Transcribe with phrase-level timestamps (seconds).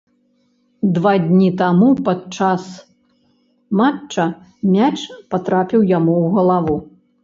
[0.95, 2.65] Два дні таму падчас
[3.85, 4.25] матча
[4.75, 4.95] мяч
[5.31, 6.75] патрапіў яму ў галаву.